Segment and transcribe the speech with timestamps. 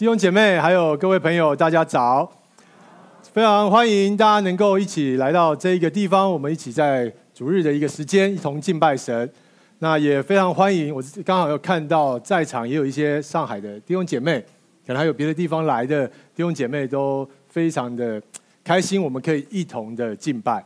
[0.00, 2.26] 弟兄姐妹，还有各位朋友，大家早！
[3.34, 9.30] 非常欢迎大家能够一起来到这一个地方，我们一起在主日的一个时间一同敬拜神。
[9.80, 14.40] 那也非常欢迎，我刚好有看到在场也有一些上海的弟兄姐妹，
[14.86, 18.18] 可能还有别的地方来的弟兄姐妹，都非常的
[18.64, 20.64] 开心，我们可以一同的敬拜。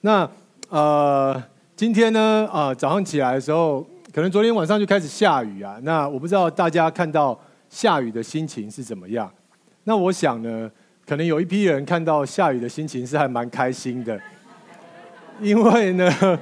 [0.00, 0.28] 那
[0.68, 1.40] 呃，
[1.76, 5.78] 今天呢，啊、呃，早上起来的时候，可能昨天晚上就开始下雨啊。
[5.84, 7.38] 那我不知道大家看到。
[7.68, 9.30] 下雨的心情是怎么样？
[9.84, 10.70] 那我想呢，
[11.06, 14.20] 可能有一批人看到下雨的心情是还蛮开心的，
[15.40, 16.38] 因为呢，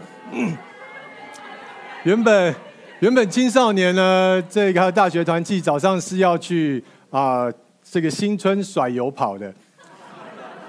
[2.03, 2.55] 原本
[3.01, 7.49] 原本青少年呢，这个大学团契早上是要去啊、
[7.83, 9.53] 这个新春甩油跑的，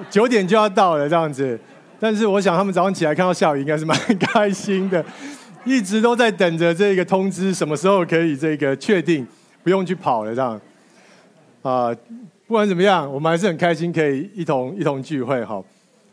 [0.09, 1.59] 九点就要到了这样子，
[1.99, 5.03] 但是我想他们早上起来看到下雨，应该是蛮开心的，
[5.65, 9.25] 一直都在等着这个通知，什么时候可以这个确定。
[9.67, 10.61] 不用去跑了，这样
[11.61, 11.93] 啊，
[12.47, 15.43] 不管怎么样，我们还是很开心，可以一同一同聚会。
[15.43, 15.61] 好，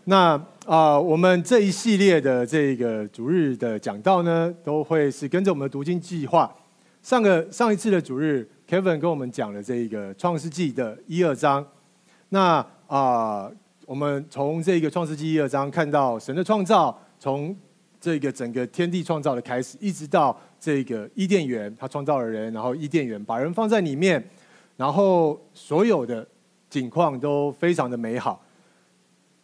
[0.07, 0.31] 那
[0.67, 6.53] 啊，我们这一系列的这个主日的讲道呢，都会是跟着我们的读经计划。
[7.01, 11.65] 上个上一次的主日，Kevin 跟我们讲了这个创世纪的一二章。
[12.31, 13.49] 那啊，
[13.87, 17.57] 我们从这个创世纪一二章看到神的创造，从
[18.01, 20.37] 这个整个天地创造的开始，一直到。
[20.65, 24.25] 这个伊甸园，他创造了人，然后伊甸园把人放在里面，
[24.79, 26.27] 然后所有的
[26.71, 28.43] 景况都非常的美好。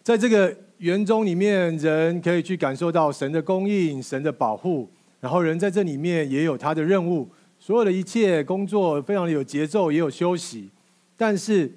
[0.03, 4.89] 在这个园中里面，人可以去感受到神的供应、神的保护，
[5.21, 10.71] 然后人在这里面也有他的任务，所有的一切工作非常的有节奏，也有休息。
[11.19, 11.71] 但是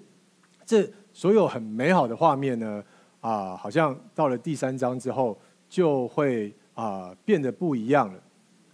[0.66, 2.81] 这所有很美好的画面呢，
[3.19, 8.19] 啊，好像到了第三章之后，就会啊变得不一样了。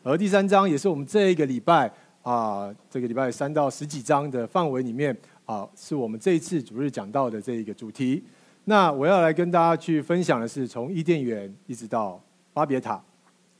[0.01, 1.91] 而第三章也是我们这一个礼拜
[2.23, 8.23] 啊，这个礼拜三到十几章的范围里面啊，是我们这一次主日讲到的这一个主题。
[8.63, 12.21] 那我要来跟大家去分享的是，从伊甸园一直到
[12.53, 13.01] 巴别塔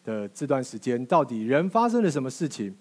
[0.05, 2.73] 的这段时间，到底人发生了什么事情？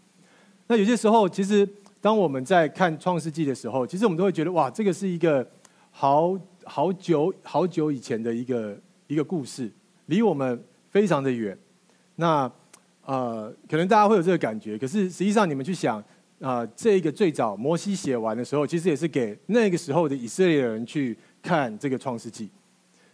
[0.68, 1.68] 那有些时候，其实
[2.00, 5.44] 当我们在看创世纪的时候，其实我们都会觉得，哇，这个是一个
[5.90, 8.78] 好好久好久以前的一个
[9.08, 9.68] 一个故事，
[10.06, 11.58] 离我们非常的远。
[12.14, 12.50] 那
[13.08, 15.96] 呃，可能大家会有这个感觉，可是实际上你们去想，
[16.40, 22.50] 啊、这个最早摩西写完的时候，其实也是给那个时候的以色列人去看这个创世纪。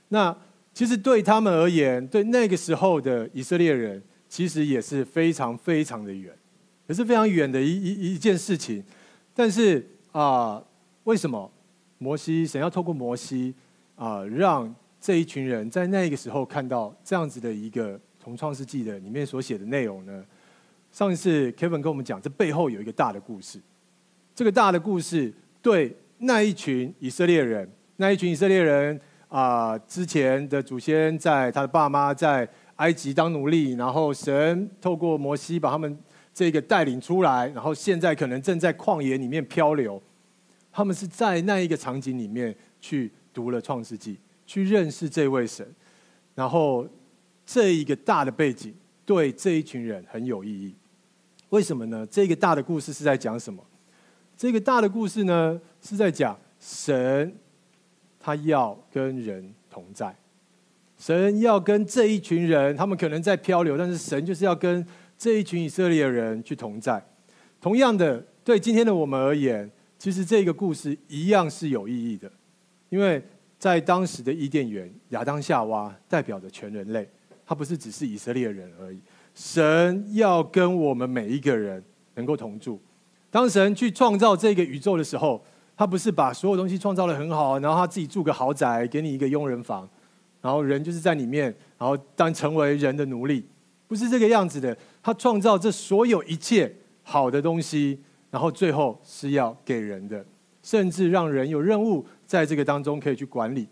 [0.09, 0.37] 那
[0.73, 6.37] 其实对他们而言，对那个时候的以色列人，其实也是非常非常的远，
[6.89, 8.83] 也是非常远的一一一件事情。
[9.33, 10.61] 但是啊、
[11.05, 11.49] 为什么
[11.99, 13.55] 摩西想要透过摩西
[13.95, 18.01] 啊、让这一群人在那个时候看到这样子的一个？
[18.25, 20.25] 从创世纪的里面所写的内容呢，
[20.91, 23.61] 上一次 Kevin 跟我们讲，这背后有一个大的故事。
[24.35, 25.31] 这个大的故事
[25.61, 28.99] 对那一群以色列人，那一群以色列人
[29.29, 35.99] 啊、之前的祖先在他的爸妈在埃及当奴隶，然后神透过摩西把他们
[36.33, 40.03] 这个带领出来，然后现在可能正在旷野里面漂流。
[40.73, 45.67] 他们是在那一个场景里面去读了创世纪，去认识这位神，
[46.35, 46.89] 然后。
[47.47, 48.75] 这一个大的背景
[49.05, 50.75] 对这一群人很有意义，
[51.51, 52.07] 为什么呢？
[52.11, 53.63] 这个大的故事是在讲什么？
[54.37, 57.37] 这个大的故事呢，是在讲神
[58.19, 60.17] 他要跟人同在，
[60.99, 64.85] 神要跟这一群人，他们可能在漂流，但是神就是要跟
[65.19, 67.05] 这一群以色列人去同在。
[67.61, 72.31] 同样的，对今天的我们而言，其实这个故事一样是有意义的，
[72.89, 73.23] 因为
[73.59, 77.09] 在当时的伊甸园，亚当夏娃代表着全人类。
[77.47, 78.99] 他不是只是以色列人而已，
[79.35, 81.85] 神要跟我们每一个人
[82.15, 82.81] 能够同住。
[83.31, 85.45] 当神去创造这个宇宙的时候，
[85.77, 89.89] 他不是把所有东西创造得很好，然后他自己住个豪宅，给你一个佣人房，
[90.41, 93.45] 然后人就是在里面，然后当成为人的奴隶，
[93.89, 94.77] 不是这个样子的。
[95.03, 98.01] 他创造这所有一切好的东西，
[98.31, 100.25] 然后最后是要给人的，
[100.63, 103.69] 甚至让人有任务在这个当中可以去管理。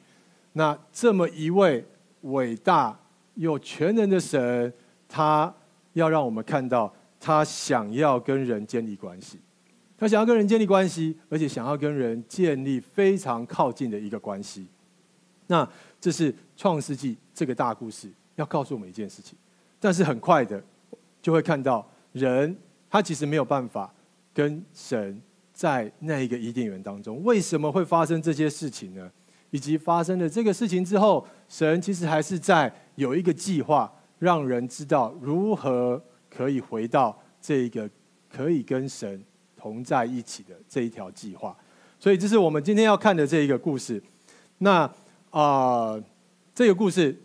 [0.52, 1.86] 那这么一位
[2.22, 2.98] 伟大。
[3.34, 4.72] 有全能的神，
[5.08, 5.52] 他
[5.94, 9.38] 要让我们看到，他想要跟人建立关系，
[9.96, 14.66] 他想要跟人建立关系，而且想要跟人建立非常靠近的一个关系。
[15.46, 15.68] 那
[16.00, 19.36] 这是创世纪这个大故事要告诉我们一件事情，
[19.80, 20.62] 但是很快的
[21.20, 22.56] 就会看到人，
[22.90, 23.92] 他其实没有办法
[24.34, 25.20] 跟神
[25.52, 29.10] 在那一个伊甸园当中，为什么会发生这些事情呢？
[29.50, 32.72] 以及发生了这个事情之后，神其实还是在。
[32.94, 37.88] 有一个计划，让人知道如何可以回到这一个
[38.30, 39.22] 可以跟神
[39.56, 41.56] 同在一起的这一条计划。
[41.98, 44.02] 所以这是我们今天要看的这一个故事。
[44.58, 44.90] 那
[45.30, 45.98] 啊、
[46.54, 47.18] 这个故事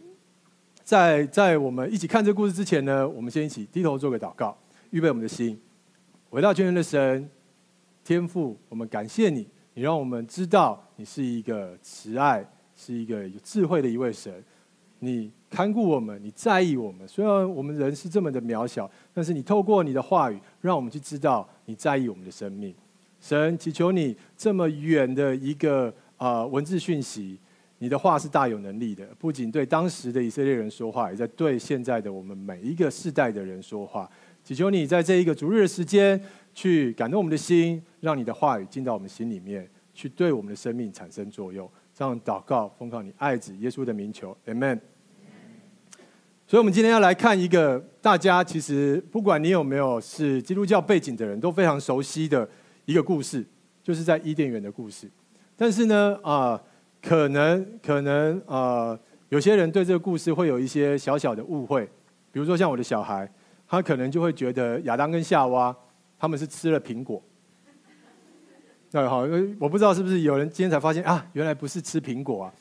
[0.83, 4.57] 在在我们一起看这故事之前呢，我们先一起低头做个祷告，
[4.91, 5.59] 预备我们的心。
[6.29, 7.29] 伟大全能的神，
[8.03, 14.43] 天父，我们感谢你，你让我们知道你是一个慈爱、是一个有智慧的一位神。
[14.99, 17.07] 你看顾我们，你在意我们。
[17.07, 22.73] 虽然我们人是这么的渺小，但是你透过你的话语，让我们去知道你在意我们的生命。
[23.19, 27.39] 神，祈求你这么远的一个啊、呃、文字讯息，
[27.79, 34.09] 你的话是大有能力的，不仅对当时的以色列人说话，也在对现在的我们每一个世代的人说话。
[34.43, 36.21] 祈求你在这一个主日的时间，
[36.53, 41.69] 去感动我们的心，让你的话语进到我们心里面，去对我们的生命产生作用。
[41.93, 44.79] 这样祷告，奉靠你爱子耶稣的名求，Amen。
[46.49, 52.47] 所以，我们今天要来看一个大家其实不管你有没有是基督教背景的人都非常熟悉的
[52.85, 53.45] 一个故事，
[53.83, 55.11] 就是在伊甸园的故事。
[55.57, 56.57] 但是呢，啊、
[57.01, 58.97] 可能可能啊、
[59.27, 61.83] 有些人对这个故事会有一些小小的误会，
[62.31, 63.29] 比如说像我的小孩，
[63.67, 65.75] 他可能就会觉得亚当跟夏娃
[66.17, 67.21] 他们是吃了苹果。
[68.91, 69.27] 那，好，
[69.59, 72.53] 我不知道是不是有人今天才发现啊，原来不是吃苹果啊，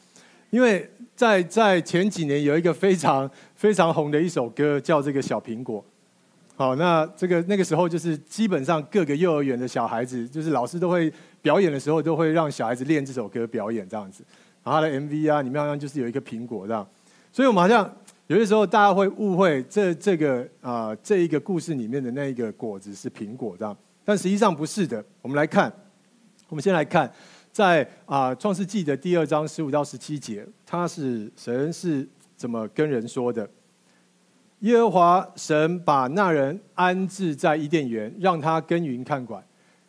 [0.51, 5.85] 因为在在前几年有一个非常 非常红的一首歌叫这个小苹果。
[6.57, 11.13] 好，那这个那个时候就是基本上各个幼儿园的小孩子，就是老师都会
[11.43, 14.25] 表演的时候，都会让小孩子练这首歌表演这样子。
[14.65, 16.87] 然后他的 MV 啊，里面好像就是有一个苹果这样。
[17.31, 17.95] 所以我们好像
[18.27, 25.05] 有些时候大家会误会这这个啊、这一个故事里面的那一个果子是苹果这样，但实际上不是的。
[25.21, 25.71] 我们来看，
[26.49, 27.13] 我们先来看
[27.57, 32.07] 在啊、创世纪的第二章十五到十七节，他是神是
[32.37, 33.49] 怎么跟人说的。
[34.59, 39.43] 耶和华神把那人安置在伊甸园，让他耕耘看管。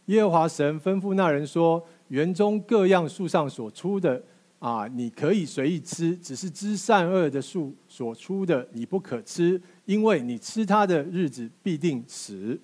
[0.05, 4.23] 耶和华神吩咐那人说：“园中各样树上所出的
[4.59, 12.57] 啊，你可以随意吃；只是知善恶的树所出的，你不可吃，因为你吃它的日子必定死。”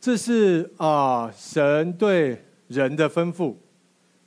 [0.00, 3.54] 这是啊，神对人的吩咐。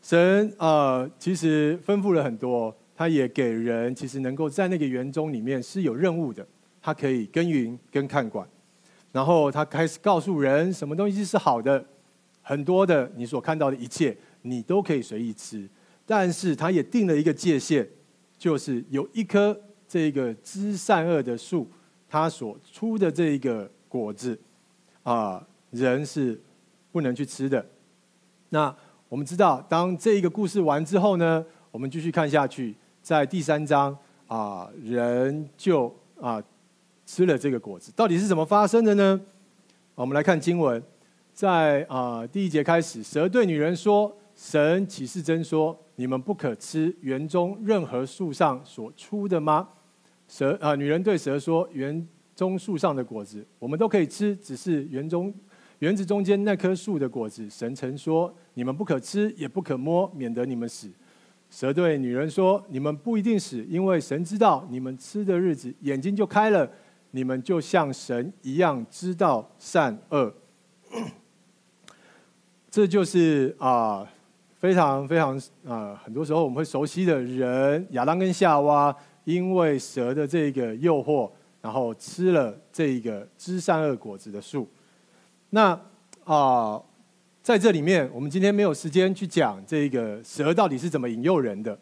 [0.09, 2.75] 神啊，其实吩咐了很多。
[2.95, 6.43] 他也给人其实能够在那个园中里面是有任务的，
[6.81, 8.49] 他可以耕耘跟看管，
[9.11, 11.85] 然后他开始告诉人什么东西是好的，
[12.41, 15.69] 很多的你所看到的一切你都可以随意吃，
[16.07, 17.87] 但是他也定了一个界限，
[18.35, 19.55] 就是有一棵
[19.87, 21.69] 这个知善恶的树，
[22.09, 24.39] 它所出的这一个果子
[25.03, 26.41] 啊，人是
[26.91, 27.63] 不能去吃的。
[28.49, 28.75] 那
[29.09, 32.75] 我们知道，当这一个故事完之后呢，我们继续看下去。
[33.01, 33.97] 在第三章
[34.27, 35.91] 啊，人就
[36.21, 36.39] 啊
[37.07, 39.19] 吃了这个果子，到底是怎么发生的呢？
[39.95, 40.81] 我们来看经文，
[41.33, 49.67] 在啊第一节开始，蛇对女人说：“神岂是真说，你们不可吃园中任何树上所出的吗？”
[50.29, 55.33] 蛇啊，女人对蛇说：“园中树上的果子，我们都可以吃，只是园中
[55.79, 60.89] 园子中间那棵树的果子，神曾说，你们不可吃，也不可摸，免得你们死。”
[61.49, 66.69] 蛇对女人说：“你们不一定死，因为神知道你们吃的日子，眼睛就开了，
[67.11, 70.31] 你们就像神一样知道善恶。”
[72.69, 74.07] 这就是啊，
[74.57, 84.67] 非常非常啊，很多时候我们会熟悉的人亚当跟夏娃，因为蛇的这个诱惑，然后吃了这个知善恶果子的树。
[85.49, 85.79] 那
[86.23, 86.81] 啊。
[87.41, 91.75] 在这里面，我们今天没有时间去讲这个蛇到底是怎么引诱人的，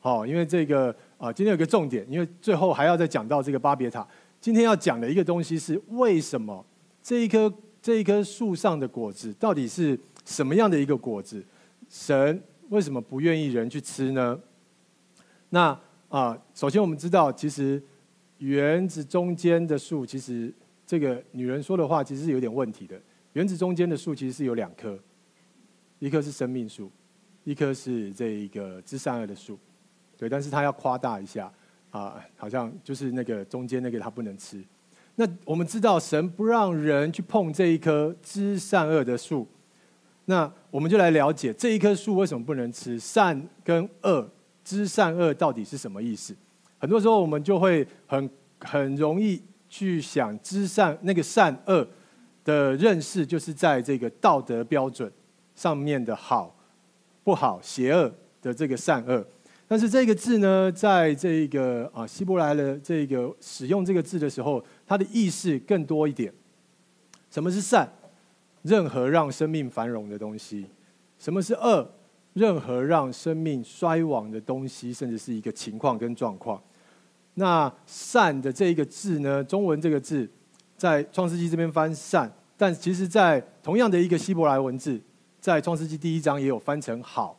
[0.00, 4.04] 好，因为这个啊，今天有个重点，因为最后还要再讲到这个巴别塔。
[4.40, 6.64] 今天要讲的一个东西是，为什么
[7.00, 11.44] 这一棵这一棵树上的果子到底是什么样的一个果子？
[11.88, 14.36] 神为什么不愿意人去吃呢？
[15.50, 15.78] 那
[16.08, 17.80] 啊，首先我们知道，其实
[18.38, 20.52] 园子中间的树，其实
[20.86, 23.00] 这个女人说的话，其实是有点问题的。
[23.32, 24.98] 原子中间的树其实是有两棵，
[25.98, 26.90] 一棵是生命树，
[27.42, 29.58] 一棵是这一个知善恶的树，
[30.16, 31.52] 对，但是他要夸大一下
[31.90, 34.62] 啊，好像就是那个中间那个他不能吃。
[35.16, 39.46] 那我们知道神不让人去碰这一棵知善恶的树，
[40.26, 44.28] 那我们就来了解这一棵树为什么不能吃，善跟恶，
[44.64, 46.34] 知善恶到底是什么意思？
[46.78, 48.28] 很多时候我们就会很
[48.60, 51.86] 很容易去想知善那个善恶。
[52.44, 55.10] 的认识就是在这个道德标准
[55.56, 56.54] 上面的好、
[57.22, 59.26] 不好、邪恶的这个善恶，
[59.66, 66.30] 但是这个字呢，在这个啊希伯来的这个使用这个字的时候，它的意思更多一点。
[67.30, 67.88] 什么是善？
[68.60, 70.66] 任何让生命繁荣的东西。
[71.18, 71.90] 什么是恶？
[72.34, 76.62] 任何让生命衰亡的东西，甚至是一个情况跟状况。
[77.34, 79.42] 那善的这一个字呢？
[79.42, 80.28] 中文这个字
[80.76, 85.00] 在创世纪这边翻善，但其实在同样的一个希伯来文字，
[85.40, 87.38] 在创世纪第一章也有翻成好，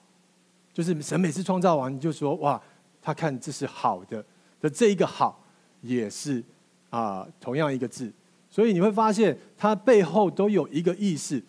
[0.73, 2.61] 就是神每次创造完，就说哇，
[3.01, 4.23] 他看这是好的
[4.59, 5.41] 的这一个好，
[5.81, 6.43] 也是
[6.89, 8.11] 啊、同样一个字，
[8.49, 11.41] 所以你会发现它背后都有一个意思。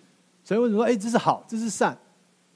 [0.45, 1.97] 神为什么说哎这是好，这是善？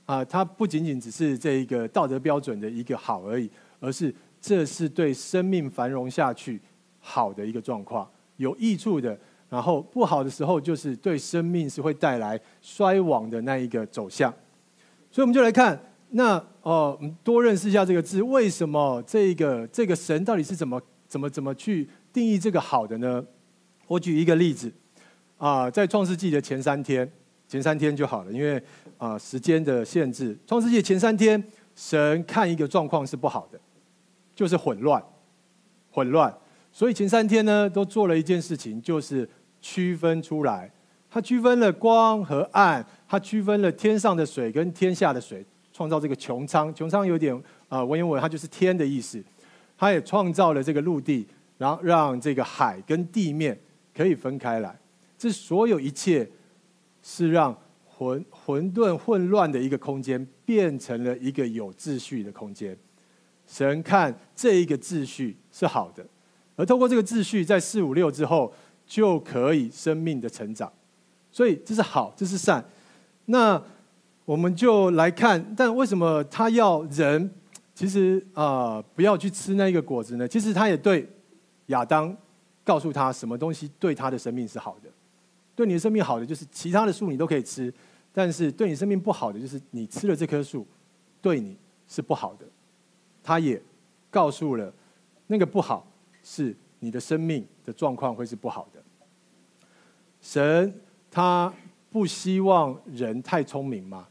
[0.07, 6.61] 啊，它不仅仅只是这一个道德标准的一个好而已，而是这是对生命繁荣下去
[6.99, 9.19] 好的一个状况，有益处的。
[9.49, 14.33] 然后不好的时候，就是对生命是会带来衰亡的那一个走向。
[15.11, 15.79] 所以我们就来看，
[16.11, 23.25] 那哦，我们多认识一下这个字，为什么这个这个神到底是怎么怎么怎么去定义这个好的呢？
[23.89, 24.73] 我举一个例子
[25.37, 27.11] 啊，在创世纪的前三天。
[27.49, 28.63] 前三天就好了，因为
[28.97, 30.39] 啊时间的限制。
[30.47, 31.43] 创世纪前三天，
[31.75, 33.59] 神看一个状况是不好的，
[34.41, 35.05] 就是混乱，
[35.91, 36.35] 混乱。
[36.73, 39.29] 所以前三天呢，都做了一件事情，就是
[39.61, 40.73] 区分出来。
[41.11, 45.45] 他区分了光和暗，他区分了天上的水跟天下的水，
[45.75, 46.75] 创造这个穹苍。
[46.75, 49.23] 穹苍有点啊文言文，它就是天的意思。
[49.77, 51.27] 他也创造了这个陆地，
[51.59, 53.61] 然后让这个海跟地面
[53.95, 54.75] 可以分开来。
[55.19, 56.27] 这所有一切。
[57.03, 57.57] 是让
[57.87, 62.77] 混混沌混乱的一个空间变成了一个有秩序的空间。
[63.51, 66.07] 神看这一个秩序是好的，
[66.55, 68.53] 而透过这个秩序，在四五六之后
[68.87, 70.73] 就可以生命的成长。
[71.33, 72.65] 所以这是好，这是善。
[73.27, 73.61] 那
[74.25, 77.29] 我们就来看，但为什么他要人
[77.75, 80.29] 其实啊、不要去吃那一个果子呢？
[80.29, 81.09] 其实他也对
[81.67, 82.17] 亚当
[82.63, 84.89] 告诉他什么东西对他的生命是好的。
[85.57, 87.73] 对你的生命好的就是其他的树你都可以吃，
[88.13, 90.65] 但是对你生命不好的就是你吃了这棵树，
[91.21, 91.57] 对你
[91.89, 92.47] 是不好的。
[93.23, 93.61] 他也
[94.11, 94.73] 告诉了
[95.27, 95.87] 那个不好
[96.23, 98.83] 是你的生命的状况会是不好的。
[100.21, 100.73] 神
[101.11, 101.53] 他
[101.91, 104.07] 不希望人太聪明嘛，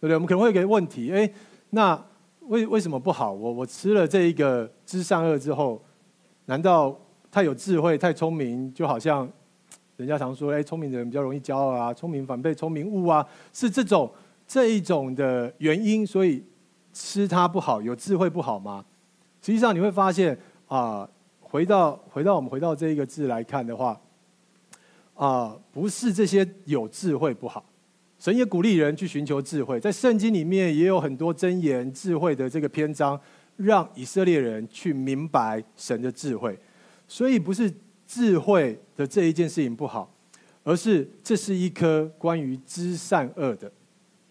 [0.00, 0.14] 对不对？
[0.14, 1.30] 我们可能会有个问题，哎，
[1.70, 2.00] 那
[2.42, 3.32] 为为什么不好？
[3.32, 5.82] 我我吃了这一个知善恶之后，
[6.46, 6.98] 难道
[7.30, 9.30] 太有智慧、太聪明，就好像？
[9.96, 14.08] 人家常说，哎，聪明的人比较容易骄傲啊，聪明反被聪明误啊，是这种
[14.46, 16.40] 这一种的原因，所以
[16.98, 18.84] 吃它不好，有智慧不好吗？
[19.40, 20.36] 实际上你会发现
[20.66, 21.08] 啊、
[21.40, 24.00] 回到回到我们回到这一个字来看的话，
[25.14, 27.64] 啊、不是这些有智慧不好，
[28.18, 33.20] 神也鼓励人去寻求智慧，在圣经里面也有很多箴言智慧的这个篇章，
[33.56, 36.58] 让以色列人去明白神的智慧，
[37.06, 37.72] 所以不是。
[38.10, 40.10] 智慧的这一件事情不好，
[40.64, 43.70] 而是这是一颗关于知善恶的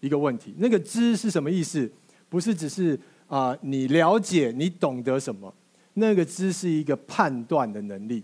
[0.00, 0.52] 一个问题。
[0.58, 1.88] 那个知是什么意思？
[2.28, 5.52] 不是只是啊，你了解、你懂得什么？
[5.94, 8.22] 那个知是一个判断的能力。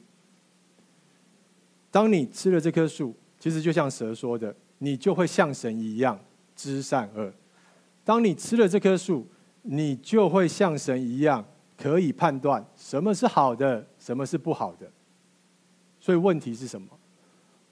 [1.91, 6.19] 当你吃了这棵树，其实就像蛇说的，你就会像神一样
[6.55, 7.33] 知善恶。
[8.05, 9.27] 当你吃了这棵树，
[9.63, 11.45] 你就会像神一样
[11.77, 14.91] 可以判断什么是好的，什么是不好的。
[15.99, 16.89] 所以问题是什么？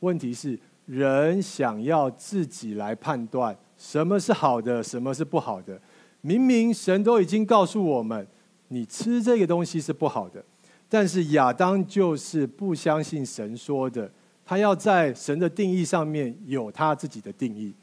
[0.00, 5.80] 问题是人想要自己来判断什么是好的，什么是不好的。
[6.22, 8.26] 明明神都已经告诉我们，
[8.68, 10.42] 你吃这个东西是不好的，
[10.88, 14.10] 但是亚当就是不相信神说的，
[14.44, 17.74] 他要在神的定义上面有他自己的定义。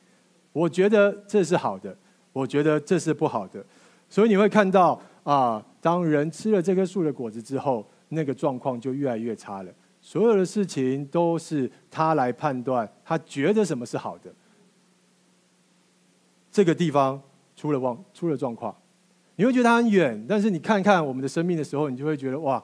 [0.51, 1.95] 我觉得这是好的，
[2.33, 3.63] 我觉得这是不好的。
[4.09, 9.71] 所以你会看到啊，当人吃了这棵树的果子之后，那个状况就越来越差了。
[10.01, 14.33] 所有的事情都是他来判断，他觉得什么是好的。
[16.51, 17.21] 这个地方
[17.59, 18.73] 出了状出了状况，
[19.35, 22.63] 你会觉得他很远，但是你看看我们的生命的时候，你就会觉得哇，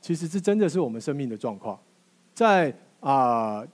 [0.00, 1.76] 其实这真的是我们生命的状况。
[2.32, 3.66] 在啊、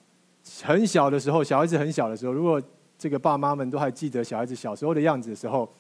[0.62, 2.60] 很小的时候，小孩子很小的时候，如果
[2.96, 5.70] 这个爸妈们都还记得小孩子小时候的样子的时候，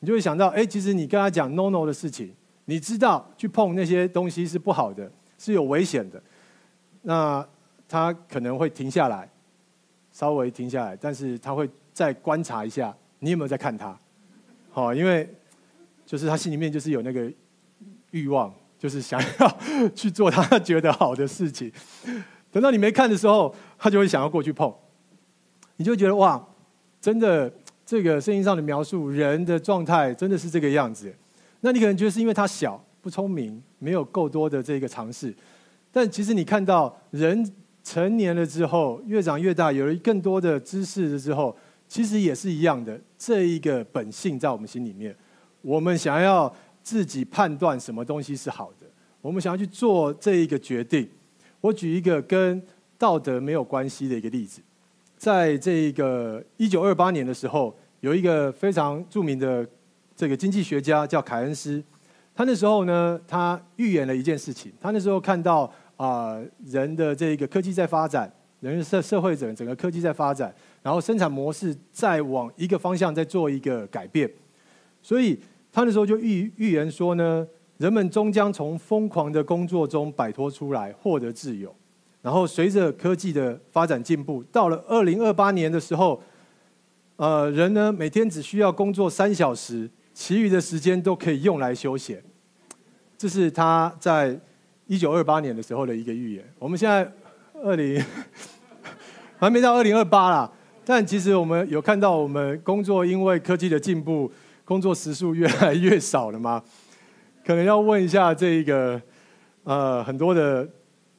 [0.00, 6.22] 你就会想到，哎，其实你跟他讲 no no 的事情，你知道去碰那些东西是不好的，是有危险的。
[7.02, 7.46] 那
[7.86, 9.30] 他可能会停下来，
[10.10, 13.98] 稍微停下来，但是他会再观察一下你有没有在看他，
[14.78, 15.28] 好，因为
[16.06, 17.28] 就是他心里面就是有那个
[18.12, 19.58] 欲望，就是想要
[19.92, 21.72] 去做他觉得好的事情。
[22.52, 24.72] 等到你没看的时候，他就会想要过去碰，
[25.76, 26.42] 你就会觉得哇，
[27.00, 27.52] 真的
[27.84, 31.12] 这个圣经上的描述人的状态真的是这个样子。
[31.60, 35.34] 那你可能觉得是因为他小不聪明，没有够多的这个尝试。
[35.90, 41.56] 但其实你看到人成年了之后，越长越大，有了更多的知识了之后，
[41.88, 45.16] 其实也是一样的，这一个本性在我们心里面，
[45.62, 48.86] 我们想要自己判断什么东西是好的，
[49.22, 51.08] 我们想要去做这一个决定。
[51.60, 52.62] 我举一个跟
[52.96, 54.60] 道德没有关系的一个例子，
[55.16, 59.66] 在这一个一九二八年的时候，有一个非常著名的
[60.14, 61.82] 这个经济学家叫凯恩斯，
[62.34, 74.30] 他那时候呢，他预言了一件事情，他那时候看到啊、人的这个科技在发展，人社社会整整个科技在发展，然后生产模式再往一个方向再做一个改变，
[75.02, 75.38] 所以
[75.72, 77.46] 他那时候就预预言说呢。
[77.78, 81.72] 人们终将从疯狂的工作中摆脱出来，获得自由。
[82.20, 86.20] 然后随着科技的发展进步，到了二零二八年的时候，
[87.14, 92.20] 呃，人呢每天只需要工作三小时，其余的时间都可以用来休闲。
[93.16, 94.36] 这是他在
[94.88, 96.44] 一九二八年的时候的一个预言。
[96.58, 97.08] 我们现在
[97.62, 98.04] 二零
[99.38, 100.52] 还没到二零二八啦，
[100.88, 104.32] 但其实我们有看到，我们工作因为科技的进步，
[104.64, 106.64] 工作时数越来越少了吗？
[107.44, 108.98] 可能要问一下这一个，
[109.64, 110.66] 呃，很多的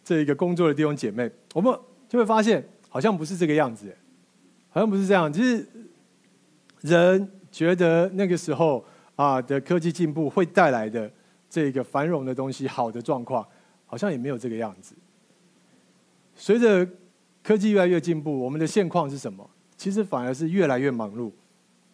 [0.04, 1.72] 这个工作的弟兄姐妹，我们
[2.08, 3.96] 就会发现，好像不是这个样子，
[4.72, 5.32] 好像不是这样。
[5.32, 5.64] 其实
[6.82, 8.84] 人觉得那个时候
[9.16, 11.12] 啊的科技进步会带来的
[11.48, 13.46] 这个繁荣的东西，好的状况，
[13.86, 14.96] 好像也没有这个样子。
[16.34, 16.88] 随着
[17.44, 19.48] 科技越来越进步，我们的现况是什么？
[19.80, 21.32] 其实反而是越来越忙碌。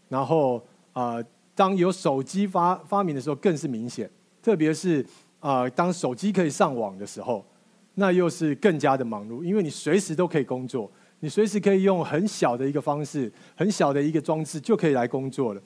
[0.09, 0.61] 然后
[0.91, 1.23] 啊，
[1.53, 4.09] 当有手机发发明的时候，更是明显。
[4.41, 5.05] 特别是
[5.39, 7.45] 啊、当手机可以上网的时候，
[7.93, 15.61] 那又是更加的忙碌，因为你随时都可以工作，你随时可以用很小的一个方式、很小的一个装置就可以来工作了。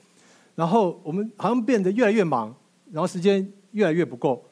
[0.54, 2.54] 然后我们好像变得越来越忙，
[2.92, 4.44] 然后时间越来越不够。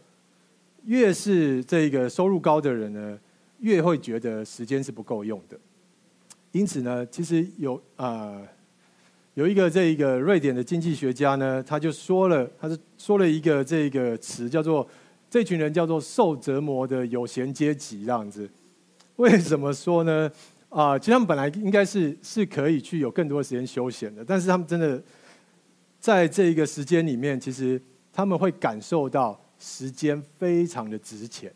[0.84, 3.18] 越是这个收入高的人呢，
[3.58, 5.58] 越会觉得时间是不够用的。
[6.52, 8.40] 因此呢，其实有啊。
[9.34, 14.84] 有一个这一个瑞典的经济学家呢，他就说了，他是说了一个这个词，叫做
[15.30, 18.50] 这群人叫做受折磨的有闲阶级这样子。
[19.14, 20.28] 为什么说呢？
[20.70, 25.00] 啊，其实他们本来应该是是可以去有更多的时间休闲的，但是他们真的
[26.00, 27.80] 在这一个时间里面，其实
[28.12, 31.52] 他们会感受到时间非常的值钱，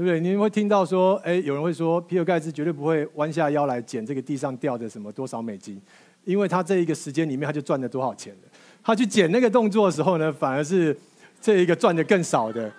[0.00, 0.18] 对不对？
[0.18, 5.78] 你会听到说，哎，有人会说，比尔盖茨绝对不会弯下腰来捡这个地上掉的什么多少美金。
[6.24, 8.48] 因为他这一个时间里面，他就赚了多少钱的。
[8.82, 10.96] 他去捡那个动作的时候呢，反而是
[11.38, 12.72] 这一个赚的更少的。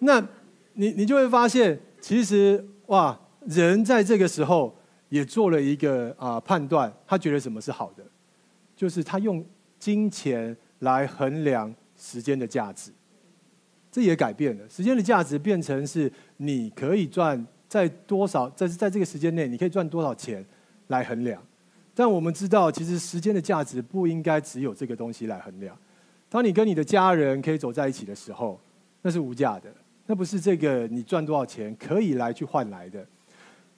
[0.00, 0.20] 那
[0.72, 4.76] 你你就会发现，其实哇，人在这个时候
[5.10, 8.02] 也做了一个啊、判断，他觉得什么是好的，
[8.74, 9.46] 就是他用
[9.78, 12.90] 金钱来衡量时间的价值。
[13.94, 16.10] 这也改变了时间的价值，变成是
[16.44, 20.44] 你可以赚在多少，在在这个时间内，你可以赚多少钱
[20.88, 21.40] 来衡量。
[21.94, 25.76] 但我们知道，其实时间的价值不应该只有这个东西来衡量。
[26.28, 28.58] 当你跟你的家人可以走在一起的时候，
[29.02, 29.72] 那是无价的，
[30.06, 33.06] 那不是这个你赚多少钱可以来去换来的。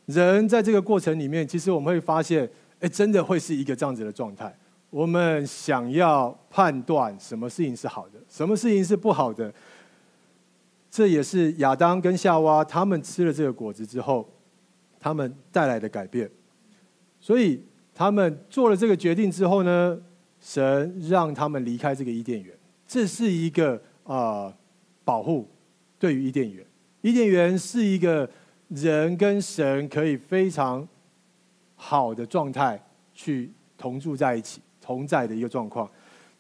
[0.07, 2.49] 人在这个过程里面，其实我们会发现，
[2.81, 4.55] 哎，真的会是一个这样子的状态。
[4.91, 9.53] 我们想要判断什么事情是好的，什么事情是不好的，
[10.95, 14.29] 这也是亚当跟夏娃他们吃了这个果子之后，
[15.01, 16.31] 他们带来的改变。
[17.19, 17.61] 所以。
[17.97, 19.97] 他们做了这个决定之后呢，
[20.41, 22.53] 神让他们离开这个伊甸园，
[22.89, 24.55] 这是一个啊、呃、
[25.05, 25.49] 保护
[25.97, 26.67] 对于伊甸园。
[27.03, 28.29] 伊甸园是一个
[28.67, 30.89] 人跟神可以非常
[31.77, 35.89] 好的状态去同住在一起、同在的一个状况。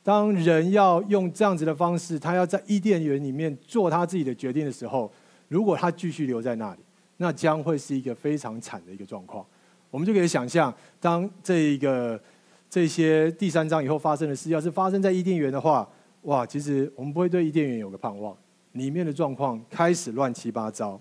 [0.05, 5.11] 当人要用这样子的方式，他要在伊甸园里面做他自己的决定的时候，
[5.49, 6.81] 如果他继续留在那里，
[7.17, 9.45] 那将会是一个非常惨的一个状况。
[9.90, 12.21] 我们就可以想象，当这一个
[12.69, 15.88] 这些第三章以后发生的事，要是发生在伊甸园的话，
[16.23, 18.37] 哇，其实我们不会对伊甸园有个盼望，
[18.73, 21.01] 里面的状况开始乱七八糟。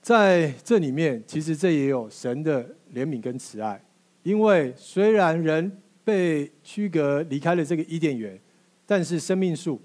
[0.00, 3.80] 在这里面，其实这也有神的怜悯跟慈爱，
[4.22, 5.70] 因为虽然人
[6.08, 8.40] 被区隔离开了这个伊甸园，
[8.86, 9.78] 但是生命树，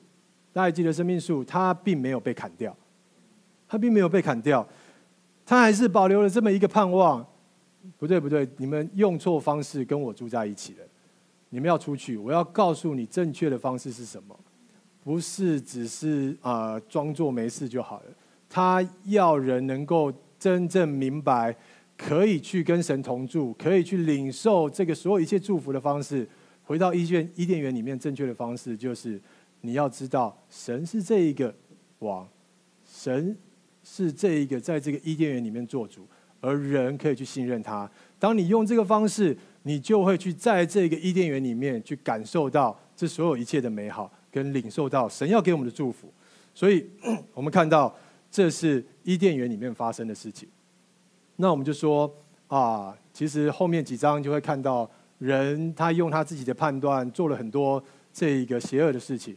[0.54, 2.74] 大家记得生命树，它并没有被砍掉，
[3.68, 4.66] 它并没有被砍掉，
[5.46, 7.26] 它还是保留了这么一个盼望。
[7.98, 10.86] 不对不对，你们用错方式跟我住在一起了。
[11.50, 14.34] 你们要出去，我要告诉你正确的方式是什么，
[15.04, 18.06] 不是只是啊、呃、装作没事就好了。
[18.48, 20.10] 他要人能够
[20.40, 21.54] 真正明白，
[22.06, 26.28] 可以去跟神同住，可以去领受这个所有一切祝福的方式。
[26.64, 29.22] 回到伊甸伊甸园里面，正确的方式就是
[29.62, 31.54] 你要知道，神是这一个
[32.00, 32.28] 王，
[32.86, 33.38] 神
[33.84, 36.06] 是这一个在这个伊甸园里面做主。
[36.42, 37.90] 而人可以去信任他。
[38.20, 46.12] 当你用这个方式你就会去在这个伊甸园里面去感受到这所有一切的美好，跟领受到神要给我们的祝福。
[46.54, 46.86] 所以，
[47.34, 47.96] 我们看到
[48.30, 50.50] 这是伊甸园里面发生的事情。
[51.36, 52.14] 那我们就说
[52.48, 59.36] 啊，其实后面几章就会看到人他用他自己的判断做了很多这一个邪恶的事情。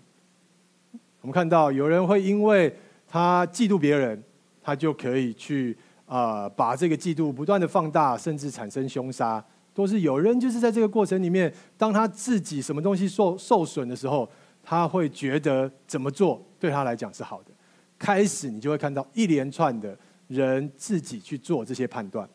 [1.20, 2.74] 我们看到有人会因为
[3.08, 4.22] 他嫉妒别人，
[4.62, 5.76] 他就可以去。
[6.08, 14.30] 啊、呃，把这个嫉妒不断的放大，甚至产生凶杀，都是有人就是在这个过程里面，当他自己什么东西受受损的时候，
[14.62, 17.50] 他会觉得怎么做对他来讲是好的。
[17.98, 22.28] 开始你就会看到一连串的人自己去做这些判断，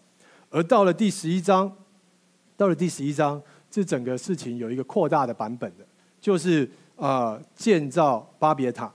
[0.50, 1.72] 而到了第十一章，
[2.56, 5.86] 到了第十一章，这整个事情有一个扩大的版本的，
[6.20, 8.92] 就是呃建造巴别塔。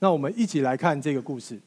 [0.00, 1.60] 那我们一起来看这个故事。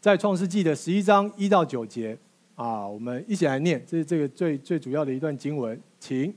[0.00, 2.18] 在创世纪的十一章一到九节，
[2.54, 6.34] 啊，我们一起来念，这是这个最最主要的一段经文，请。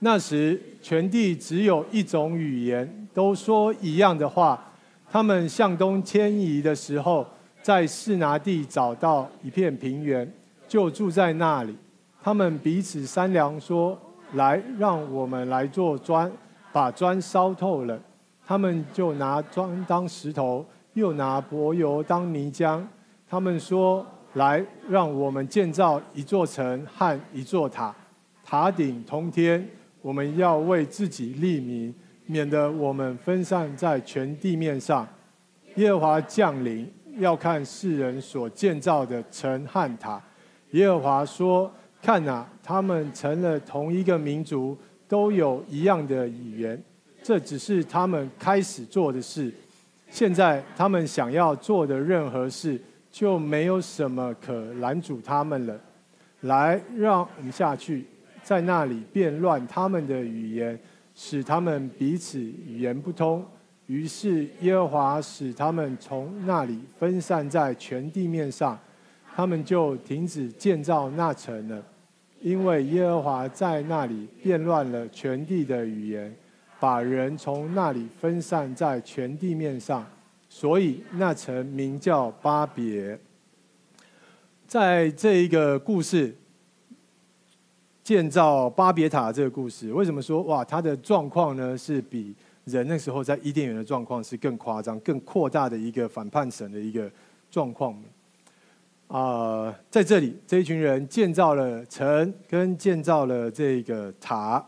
[0.00, 4.64] 那时全地只有一种语言，都说一样的话。
[5.10, 7.26] 他们向东迁移的时候，
[7.62, 10.30] 在示拿地找到一片平原，
[10.66, 11.76] 就住在那里。
[12.22, 13.98] 他们彼此商量说
[14.34, 16.30] ：“来，让我们来做砖，
[16.72, 18.00] 把砖烧透了。”
[18.46, 20.64] 他们就拿砖当石头。
[20.94, 22.82] 又拿柏油当泥浆，
[23.28, 27.94] 他们说：“来，让我们建造一座城和一座塔，
[28.44, 29.64] 塔顶通天。
[30.02, 31.94] 我们要为自己立名，
[32.26, 35.06] 免得我们分散在全地面上。
[35.76, 40.22] 耶和华降临，要看世人所建造的城和塔。
[40.70, 41.70] 耶和华说：
[42.02, 44.76] 看哪，他们成了同一个民族，
[45.06, 46.82] 都有一样的语言。
[47.22, 49.52] 这只是他们开始做的事。”
[50.10, 55.78] 现在他们想要做的任何事，就没有什么可拦阻他们了。
[56.40, 58.06] 来，让我们下去，
[58.42, 60.78] 在那里变乱他们的语言，
[61.14, 63.44] 使他们彼此语言不通。
[63.88, 68.78] 于是耶和华使他们从那里分散在全地面上，
[69.34, 71.82] 他们就停止建造那城了，
[72.40, 76.32] 因为耶和华在那里变乱了全地的语言。
[76.80, 80.06] 把人从那里分散在全地面上，
[80.48, 83.18] 所以那城名叫巴别。
[84.64, 86.32] 在这一个故事，
[88.04, 92.32] 建造巴别塔这个故事，为什么说哇，它的状况呢是比
[92.68, 97.10] 人那时候在伊甸园的状况是更夸张、更扩大的一个反叛神的一个
[97.50, 97.92] 状况？
[99.08, 104.64] 啊、呃，在这里这一群人建造了城，跟建造了这个塔，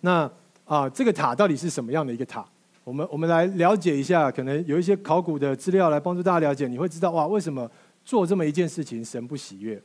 [0.00, 0.30] 那。
[0.70, 2.46] 啊，这个塔到底是什么样的一个塔？
[2.84, 6.68] 我们我们来了解一下，可能有一些考古的资料来帮助大家了解。
[6.68, 7.68] 你会知道哇，为什么
[8.04, 9.82] 做这么一件事情神不喜悦？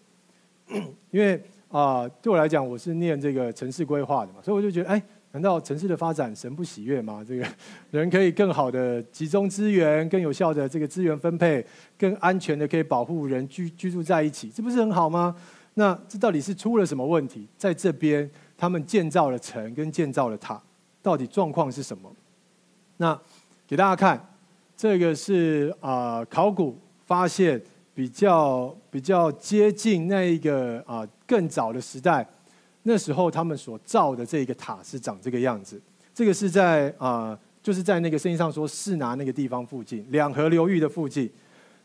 [1.10, 5.02] 因为啊，对我来讲，我是念这个城市规划的嘛，所以我就觉得，哎，
[5.36, 7.22] 难道城市的发展神不喜悦吗？
[7.28, 7.46] 这个
[7.92, 11.66] 人可以更好的集中资源，更有效的这个资源分配，
[12.00, 15.36] 更安全的可以保护人居居住在一起，这不是很好吗？
[15.74, 17.46] 那这到底是出了什么问题？
[17.58, 20.62] 在这边，他们建造了城跟建造了塔。
[21.02, 22.10] 到底状况是什么？
[22.96, 23.20] 那
[23.68, 24.34] 给大家看，
[24.78, 27.62] 这个是啊、考古发现
[27.94, 32.26] 比较比较接近那一个啊、更早的时代，
[32.88, 35.82] 那时候他们所造的这个塔是长这个样子。
[36.14, 41.30] 这个是在啊、就是在那个圣经上说示拿那个地方附近，两河流域的附近。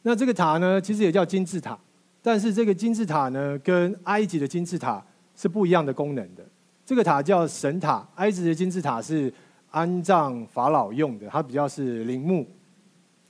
[0.02, 1.78] 那这个塔呢，其实也叫金字塔，
[2.22, 5.02] 但是这个金字塔呢，跟埃及的金字塔
[5.34, 6.44] 是不一样的功能的。
[6.84, 9.32] 这个塔叫神塔，埃及的金字塔是
[9.70, 12.46] 安葬法老用的，它比较是陵墓。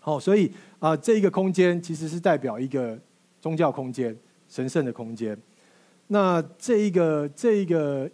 [0.01, 2.99] 好，所以啊，这一个空间其实是代表一个
[3.41, 4.17] 宗教空间、
[4.49, 5.39] 神圣的空间。
[6.13, 8.11] 那这一个、这一个、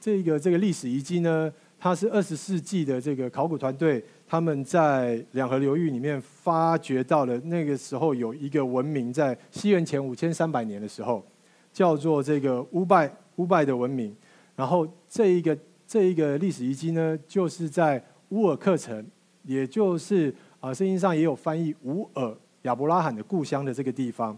[0.00, 11.24] 这一个这个历史遗迹呢，它是二十世纪的这个考古团队他们在两河流域里面发掘到了，那个时候有一个文明，在西元前五千三百年的时候，
[11.72, 14.12] 叫做这个乌拜乌拜的文明。
[14.56, 19.06] 然后这一个这一个历史遗迹呢，就是在乌尔克城，
[19.44, 24.36] 也就是啊，圣经上也有翻译乌尔亚伯拉罕的故乡的这个地方，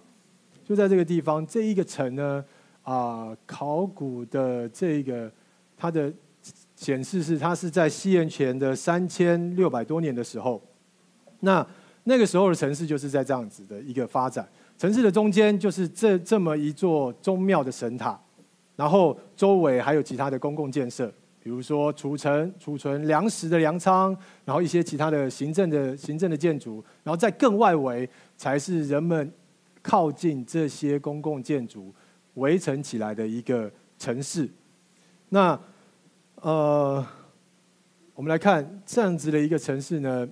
[0.62, 2.44] 就在这个地方，这一个城呢，
[2.83, 5.31] 啊，考古的这个
[5.77, 6.12] 它的
[6.75, 10.62] 显示是它是在西元前的三千六百多年的时候，
[11.40, 11.66] 那
[12.05, 18.19] 那个时候的城市就是在这样子的一个发展，城市的中间就是这这么一座宗庙的神塔。
[18.77, 21.12] 然后周围还有其他的公共建设，
[21.43, 29.31] 比如说储存储存粮食的粮仓，然后一些其他的行政的行政的建筑，然后在更外围才是人们
[29.83, 31.95] 靠近这些公共建筑
[32.35, 34.49] 围城起来的一个城市
[35.29, 35.59] 那
[36.37, 37.07] 呃，
[38.14, 40.29] 我们来看这样子的一个城市呢，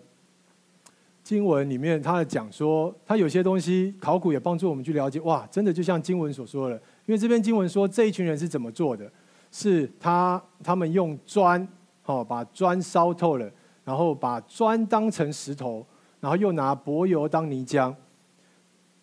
[1.23, 9.11] 经文里面他讲说，他有些东西考古也帮助我们去了解，哇，真的就像经文所说的，因为这篇经文说这一群人是怎么做的，
[9.53, 11.67] 是他他们用砖，
[12.07, 13.51] 哦，把砖烧透了，
[13.85, 15.87] 然后把砖当成石头，
[16.21, 17.95] 然后又拿柏油当泥浆。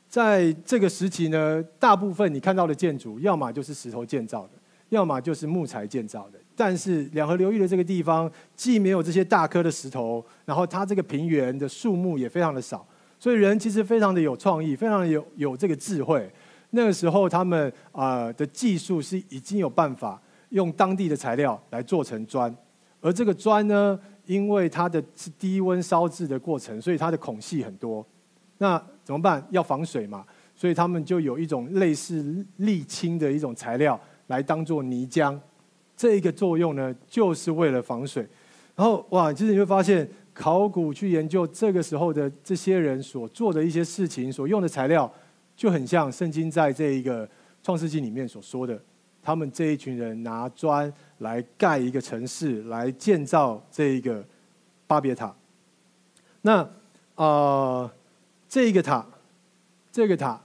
[0.08, 4.52] 在这个时期呢，大部分你看到的建筑，要么就是石头建造的，
[4.90, 6.40] 要么就是木材建造的。
[6.56, 12.88] 但是两河流域的这个地方，既没有这些大颗的石头，然后它这个平原的树木也非常的少，
[13.20, 16.32] 所以人其实非常的有创意，非常的有有这个智慧。
[16.70, 22.56] 那个时候他们啊的技术是已经有办法用当地的材料来做成砖，
[23.02, 28.06] 而这个砖呢，因为它的是低温烧制的过程，所以它的孔隙很多。
[28.60, 29.46] 那怎么办？
[29.52, 35.40] 要防水嘛，所以他们就有一种类似沥青的一种材料来当做泥浆，
[35.96, 38.28] 这一个作用呢，就是为了防水。
[38.76, 45.10] 然后哇，其实你会发现，考古去研究这个时候的这些人所做的一些事情，所用的材料，
[45.56, 47.30] 就很像圣经在这一个
[47.62, 48.82] 创世纪里面所说的，
[49.22, 54.26] 他们这一群人拿砖来盖一个城市，来建造这一个
[54.88, 55.32] 巴别塔。
[56.42, 56.68] 那
[57.14, 57.94] 啊。
[58.56, 59.06] 这一个塔，
[59.92, 60.40] 这个塔，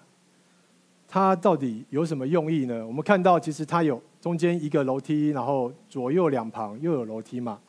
[1.07, 2.85] 它到底有什么用意呢？
[2.85, 7.61] 我们看到，其实它有中间一个楼梯，然后左右两旁又有楼梯嘛。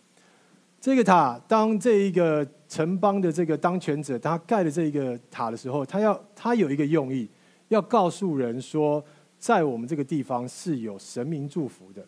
[0.79, 7.29] 这个塔，当这一个城邦的这个当权者他盖的这一个塔的时候，他要他有一个用意，
[7.67, 9.03] 要告诉人说，
[9.37, 12.03] 在我们这个地方是有神明祝福的，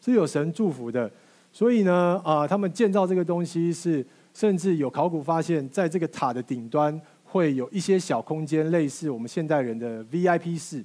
[0.00, 1.10] 是有神祝福的。
[1.50, 6.98] 所以呢，啊，他们建造这个东西是，甚至有考古发现，在这个塔的顶端。
[7.32, 10.84] 会有一些小空间，类似我们现代人的 VIP 室。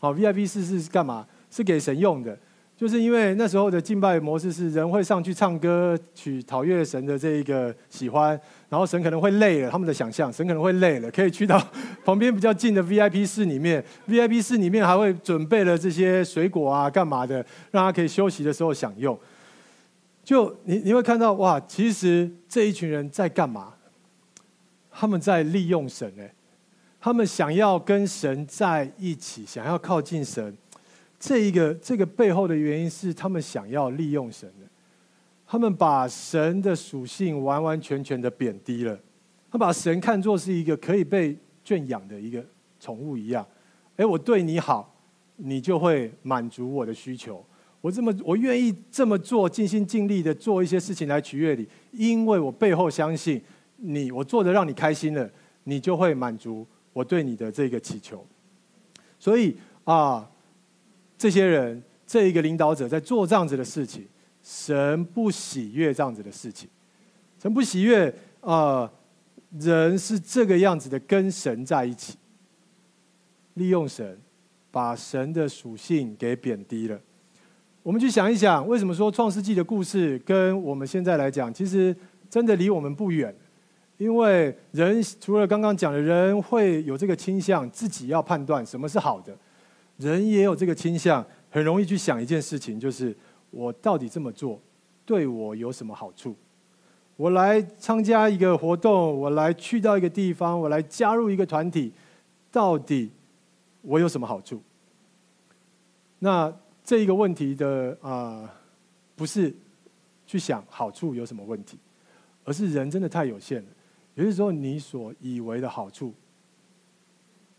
[0.00, 1.24] 好，VIP 室是干嘛？
[1.48, 2.36] 是给神用的。
[2.76, 8.38] 就是因为那时候的敬拜模式是人会上去唱歌，去讨悦神的这一个喜欢，
[8.68, 11.64] 然后神可能会累了，他们的想象，神可能会累了，可以去到
[12.04, 13.82] 旁边比较近的 VIP 室里面。
[14.08, 17.36] VIP 室里面还会准备了这些水果啊，干嘛的，
[17.70, 19.16] 让他可以休息的时候享用。
[20.24, 23.72] 就你你会看到哇，其实这一群人在干嘛？
[24.96, 26.32] 他们在利用神哎，
[27.00, 30.56] 他们想要跟神在一起，想要靠近神。
[31.18, 34.66] 这一个这个背后的原因是，他们想要利用神的。
[35.46, 38.98] 他们把神的属性完完全全的贬低了。
[39.50, 42.44] 他把神看作是一个可以被圈养的一个
[42.78, 43.46] 宠物一样。
[43.96, 44.94] 哎，我对你好，
[45.36, 47.44] 你就会满足我的需求。
[47.80, 53.42] 我这么我愿意这么做，尽心尽力的做一些事情来取悦你，因为我背后相信。
[53.76, 55.30] 你我做的让你开心了，
[55.64, 58.26] 你就会满足我对你的这个祈求。
[59.18, 60.30] 所以啊，
[61.16, 64.06] 这些人这一个领导者在做这样子的事情，
[64.42, 66.68] 神不喜悦这样子的事情，
[67.40, 68.90] 神不喜悦啊，
[69.58, 72.16] 人是这个样子的跟神在一起，
[73.54, 74.18] 利用神，
[74.70, 77.00] 把神的属性给贬低了。
[77.82, 81.94] 我们去想一想，为什么说创世纪的故事跟我们现在来讲，其实
[82.28, 83.34] 真的离我们不远。
[83.96, 89.36] 因为人除了刚刚讲的，人会有这个倾向，自己要判断什么是好的，
[89.98, 93.16] 人也有这个倾向，很容易去想一件事情，就是
[93.50, 94.60] 我到底这么做
[95.06, 96.34] 对我有什么好处？
[97.16, 101.92] 我来参加一个活动，我来去到一个地方，我来加入一个团体，
[102.50, 103.12] 到底
[103.82, 104.60] 我有什么好处？
[106.18, 106.52] 那
[106.82, 108.52] 这一个问题的啊、
[109.14, 109.54] 不是
[110.26, 111.78] 去想好处有什么问题，
[112.42, 113.68] 而是人真的太有限了。
[114.14, 116.14] 有些时候，你所以为的好处，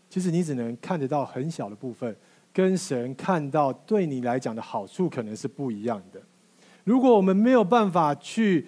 [0.08, 2.16] 其实你只能看得到很小的部分，
[2.52, 6.22] 跟神看到对你来讲的好处可能是不一样的。
[6.84, 8.66] 如果我们没有办法去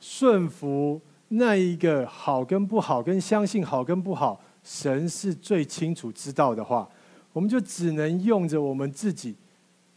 [0.00, 6.88] 顺服那一个好跟不好，跟相信好跟不好，神是最清楚知道的话，
[7.32, 9.36] 我们就只能用着我们自己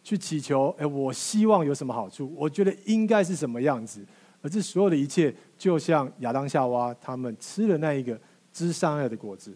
[0.03, 0.75] 去祈求。
[0.77, 2.31] 哎，我希望有什么好处？
[2.35, 4.05] 我觉得应该是什么样子？
[4.43, 8.19] 而这所有的一切，就像亚当夏娃他们吃了那一个
[8.51, 9.55] 知善恶的果子，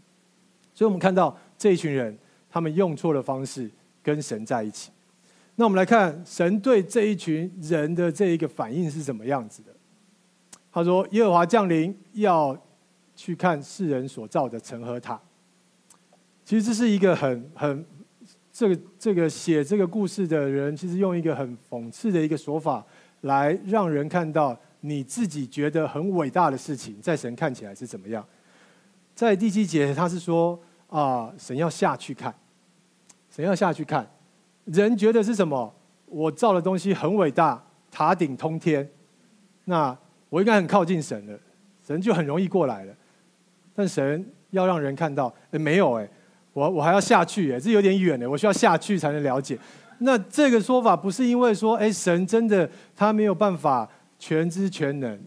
[0.72, 2.16] 所以我们看到这一群人，
[2.48, 3.68] 他们用错了方式
[4.04, 4.92] 跟神在一起。
[5.56, 9.72] 那我们来看神对这一群人的这一个反应是怎么样子的？
[10.72, 12.56] 他说：“耶和华降临，要
[13.16, 15.20] 去看世人所造的城和塔。”
[16.46, 17.84] 其实这是一个很很
[18.54, 22.86] 这个这个写这个故事的人，其实用一个很讽刺的一个说法
[23.22, 24.56] 来让人看到。
[24.86, 28.24] 你自己觉得很伟大的事情，在神看起来是怎么样？
[29.16, 32.34] 在第七节，他是说啊，神要下去看，
[33.30, 34.08] 神要下去看。
[34.66, 35.74] 人觉得是什么？
[36.06, 38.88] 我造的东西很伟大，塔顶通天，
[39.66, 39.98] 那
[40.30, 41.40] 我应该很靠近神了，
[41.86, 42.94] 神就很容易过来了。
[43.74, 46.08] 但神要让人看到，哎，没有哎，
[46.54, 49.58] 我我还要下去哎，这有点远哎，我需要下去才能了解。
[50.00, 55.20] 那这个说法不是因为说，哎，神真的他没有办法全知全能，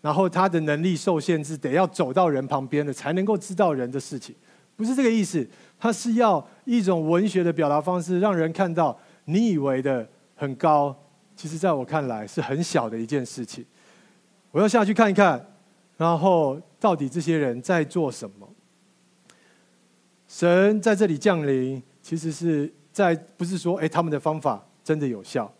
[0.00, 4.34] 然后他的能力受限制，得要走到人旁边的才能够知道人的事情，
[4.76, 5.46] 不是这个意思。
[5.78, 10.96] 他是要一种文学的表达方式，让人看到你以为的很高，
[11.34, 13.64] 其实在我看来是很小的一件事情。
[14.50, 15.44] 我要下去看一看，
[15.96, 18.48] 然后到底这些人在做什么？
[20.28, 25.52] 神在这里降临，其实是在不是说，哎，他们的方法真的有效。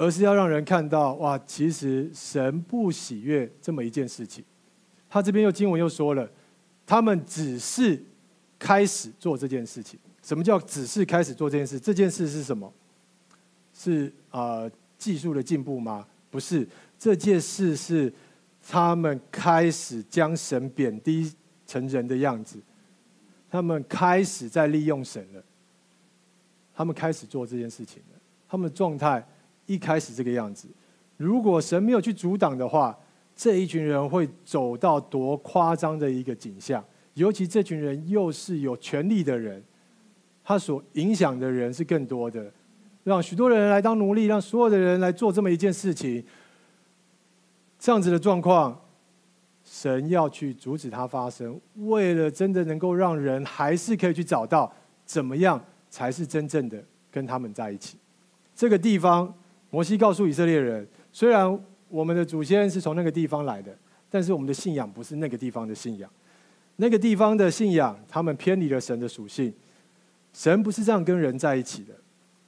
[0.00, 4.42] 而是要让人看到，哇，其实神不喜悦这么一件事情。
[5.10, 6.26] 他这边又经文又说了，
[6.86, 8.02] 他们只是
[8.58, 10.00] 开始做这件事情。
[10.22, 11.78] 什么叫只是开始做这件事？
[11.78, 12.72] 这件事是什么？
[13.74, 16.06] 是啊、呃，技术的进步吗？
[16.30, 16.66] 不是，
[16.98, 18.10] 这件事是
[18.66, 21.30] 他们开始将神贬低
[21.66, 22.58] 成人的样子。
[23.50, 25.44] 他们开始在利用神了。
[26.74, 28.18] 他们开始做这件事情了。
[28.48, 29.22] 他们的状态。
[29.70, 30.66] 一开始这个样子，
[31.16, 32.98] 如果神没有去阻挡的话，
[33.36, 36.84] 这一群人会走到多夸张的一个景象。
[37.14, 39.62] 尤其这群人又是有权力的人，
[40.42, 42.52] 他所影响的人是更多的，
[43.04, 46.24] 让许多人来当奴隶，让所有的人来做这么一件事情。
[47.78, 48.76] 这样子的状况，
[49.62, 54.72] 神要去阻止它发生，为了真的能够让人还是可以去找到
[55.04, 57.96] 怎么样才是真正的跟他们在一起。
[58.52, 59.32] 这个地方。
[59.70, 63.76] 摩西告诉以色列人：“虽然我们的祖先是从那个地方来的，
[64.10, 66.10] 但是我们的信仰不是那个地方的信仰。
[66.76, 69.52] 那个地方的信仰，他们偏离了神的属性。
[70.32, 71.94] 神不是这样跟人在一起的。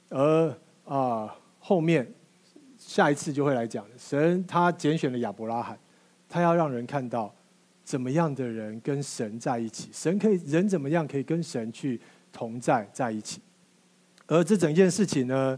[0.09, 2.05] 而啊、后面
[2.77, 5.79] 下一次就会来讲，神他拣选了亚伯拉罕，
[6.27, 7.33] 他要让人看到
[7.85, 11.99] 怎么样的人跟神在一起，神可以人怎么样可以跟神去
[12.31, 13.39] 同在在一起。
[14.27, 15.57] 而这整件事情呢？”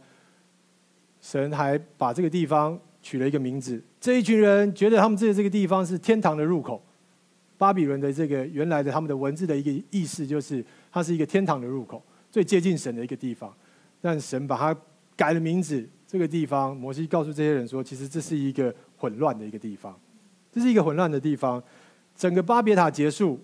[1.26, 3.82] 神还把这个地方取了一个名字。
[4.00, 6.80] 这一群人觉得他们这这个地方是天堂的入口。
[7.58, 13.52] 巴比伦的这个原来的他们的文字的一个意思就是，它是一个天堂的入口，最接近神的一个地方。
[14.00, 14.80] 但神把它
[15.16, 20.00] 改了名字，这个地方，摩西告诉这些人说，其实这是一个混乱的一个地方，
[20.52, 21.64] 这是一个混乱的地方。
[22.16, 23.40] 整个巴别塔结束，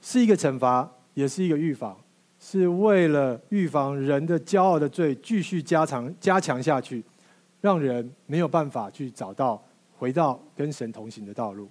[0.00, 1.96] 是一个惩罚，也是一个预防。
[2.38, 7.02] 是为了预防人的骄傲的罪继续加强加强下去，
[7.60, 9.60] 让人没有办法去找到
[9.96, 11.68] 回到跟神同行的道路，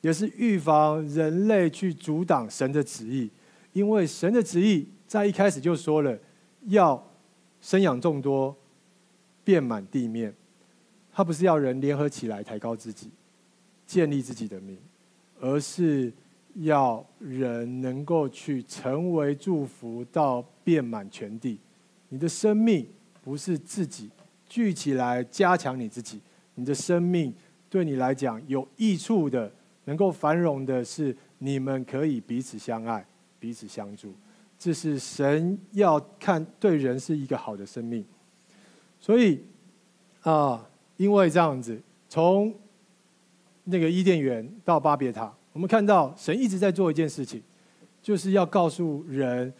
[0.00, 3.30] 也是预防人类去阻挡神的旨意，
[3.72, 6.16] 因为神的旨意在一开始就说了，
[6.66, 7.04] 要
[7.60, 8.56] 生养众多，
[9.44, 10.32] 遍满地面，
[11.12, 13.10] 他不是要人联合起来抬高自己，
[13.86, 14.78] 建立自己的名，
[15.40, 16.12] 而是。
[16.60, 21.58] 要人能够去成为祝福，到遍满全地。
[22.08, 22.86] 你的生命
[23.22, 24.10] 不是自己
[24.48, 26.20] 聚起来加强你自己，
[26.54, 27.34] 你的生命
[27.68, 29.52] 对你来讲有益处的，
[29.84, 33.04] 能够繁荣的是你们可以彼此相爱、
[33.38, 34.14] 彼此相助。
[34.58, 38.04] 这是神要看对人是一个好的生命。
[38.98, 39.42] 所以
[40.22, 40.66] 啊，
[40.96, 42.54] 因为这样子，从
[43.64, 45.34] 那个伊甸园到巴别塔。
[45.56, 47.42] 我们看到神一直在做一件事情，
[48.02, 49.50] 就是要告诉人，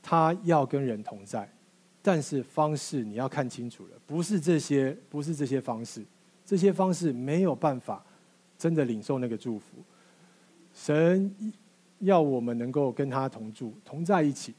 [0.00, 1.46] 他要跟人同在，
[2.00, 6.02] 但是方式你要看清楚了，不是这些，不是这些方式，
[6.46, 8.02] 这些方式没有办法
[8.56, 9.76] 真的领受那个祝福。
[10.72, 11.30] 神
[11.98, 14.54] 要我们能够跟他同住，同在一起，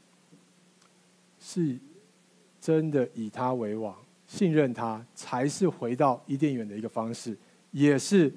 [1.39, 1.75] 是
[2.61, 3.97] 真的以他为王，
[4.27, 7.35] 信任他，才是回到伊甸园的一个方式，
[7.71, 8.31] 也是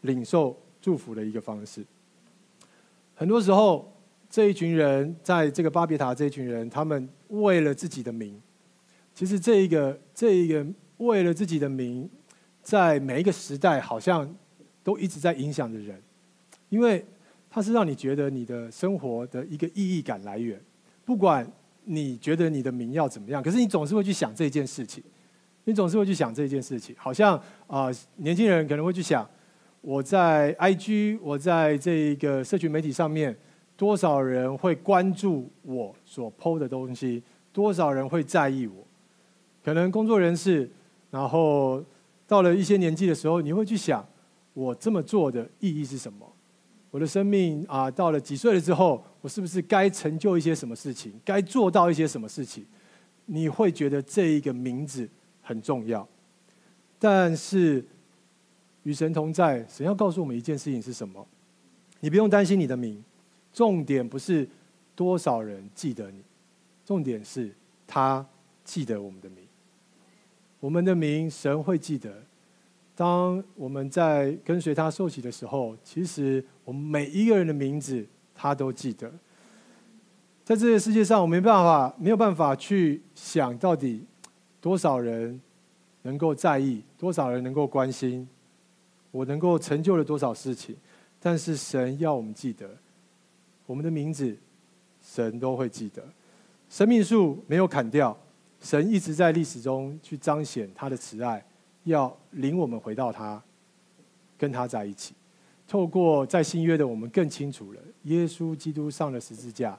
[0.00, 0.58] 领受。
[0.86, 1.84] 祝福的一个方式。
[3.16, 3.92] 很多时候，
[4.30, 8.40] 这一群人在这个巴别塔，这一群人，他们为了自己的名，
[9.12, 10.64] 其实这一个这一个
[10.98, 12.08] 为了自己的名，
[12.62, 14.32] 在每一个时代，好像
[14.84, 16.00] 都一直在影响着人，
[16.68, 17.04] 因为
[17.50, 20.60] 它是让你觉得你的生活的一个意义感来源。
[21.04, 21.50] 不管
[21.82, 25.02] 你觉得你的名要怎么样，可是你总是会去想这件事情，
[25.64, 26.94] 你总是会去想这件事情。
[26.96, 29.28] 好像啊、年轻人可能会去想。
[29.86, 33.36] 我在 IG，我在这一个社群媒体上面，
[33.76, 37.22] 多少人会关注我所 PO 的东西？
[37.52, 38.84] 多少人会在意我？
[39.64, 40.68] 可能工作人士，
[41.08, 41.80] 然后
[42.26, 44.04] 到了一些年纪的时候，你会去想，
[44.54, 46.26] 我这么做的意义是什么？
[46.90, 51.12] 我的生命啊，到了几岁了之后，我是不是该成就一些什么事情？
[51.24, 52.66] 该做到一些什么事情？
[53.26, 55.08] 你会觉得这一个名字
[55.42, 56.04] 很重要。
[56.98, 57.84] 但是
[58.86, 61.26] 与神同在，神要告诉我们一件事情是什么？
[61.98, 63.02] 你不用担心你的名，
[63.52, 64.48] 重点不是
[64.94, 66.22] 多少人记得你，
[66.84, 67.52] 重点是
[67.84, 68.24] 他
[68.62, 69.44] 记得我们的名。
[70.60, 72.22] 我们的名，神会记得。
[72.94, 78.06] 当我们在跟随他受洗的时候，其实我们每一个人的名字，
[78.36, 79.12] 他都记得。
[80.44, 84.04] 在这个世界上，我没办法，没有办法去想到底
[84.60, 85.40] 多少人
[86.02, 88.26] 能够在意，多少人能够关心，
[89.10, 90.76] 我能够成就了多少事情。
[91.18, 92.68] 但是神要我们记得，
[93.66, 94.36] 我们的名字，
[95.02, 96.02] 神都会记得。
[96.68, 98.16] 生命树没有砍掉，
[98.60, 101.44] 神一直在历史中去彰显他的慈爱。
[101.84, 103.40] 要领我们回到他，
[104.36, 105.14] 跟他在一起。
[105.68, 109.78] 透过在新约的我们更清楚了，耶稣基督上了十字架，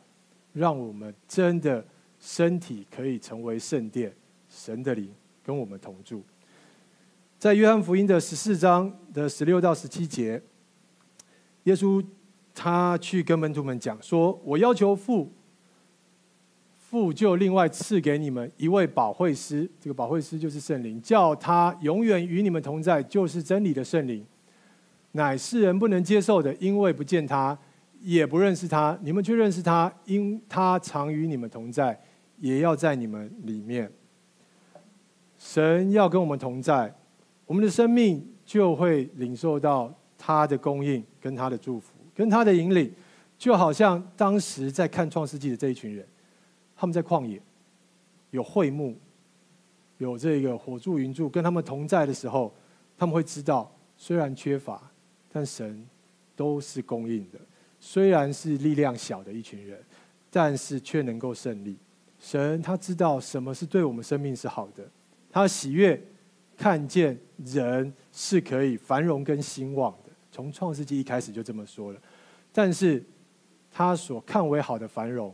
[0.53, 1.85] 让我们真的
[2.19, 4.13] 身体可以成为圣殿，
[4.49, 5.13] 神的灵
[5.43, 6.23] 跟我们同住。
[7.39, 10.41] 在约翰福音的十四章的十六到十七节，
[11.63, 12.03] 耶稣
[12.53, 15.31] 他去跟门徒们讲说：“我要求父。”
[16.89, 24.25] 父就另外赐给你们一位保惠师，这个保惠师就是圣灵，叫他永远与你们同在，就是真理的圣灵，
[25.11, 27.55] 乃世人不能接受的，因为不见他，
[27.99, 28.97] 也不认识他。
[29.03, 32.01] 你们却认识他，因他常与你们同在，
[32.37, 33.91] 也要在你们里面。
[35.37, 36.95] 神要跟我们同在，
[37.47, 42.93] 我们的生命就会领受到他的供应，跟他的祝福，跟他的引领，
[43.39, 46.05] 就好像当时在看创世纪的这一群人。
[46.75, 47.41] 他们在旷野，
[48.29, 48.95] 有会幕，
[49.97, 52.53] 有这个火柱云柱跟他们同在的时候，
[52.95, 54.91] 他们会知道，虽然缺乏，
[55.31, 55.83] 但神
[56.35, 57.39] 都是供应的。
[57.79, 59.79] 虽然是力量小的一群人，
[60.29, 61.75] 但是却能够胜利。
[62.19, 64.83] 神他知道什么是对我们生命是好的，
[65.31, 65.99] 他喜悦
[66.57, 70.11] 看见人是可以繁荣跟兴旺的。
[70.31, 71.99] 从创世纪一开始就这么说了，
[72.51, 73.03] 但是
[73.71, 75.33] 他所看为好的繁荣。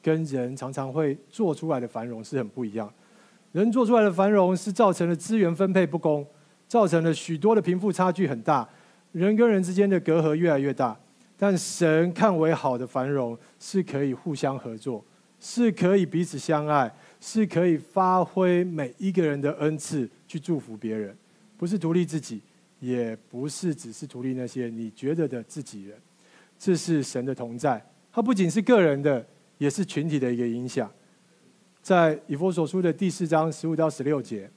[0.00, 2.90] 跟人常常会做出来的繁荣是很不一样。
[3.52, 6.24] 人做出来的繁荣是造成了资源分配不公，
[6.66, 8.66] 造成了许多的贫富差距很大，
[9.12, 10.98] 人跟人之间的隔阂越来越大。
[11.36, 15.04] 但神看为好的繁荣是可以互相合作，
[15.40, 16.90] 是可以彼此相爱，
[17.20, 21.16] 是可以发挥每一个人的恩赐去祝福别人，
[21.56, 22.40] 不是独立自己，
[22.78, 25.98] 也不是只是独立那些你觉得的自己人。
[26.56, 29.26] 这是神的同在，它不仅是个人的。
[29.58, 30.88] 也是群体的一个影响，
[31.82, 34.48] 在以弗所书的第四章十五到十六节，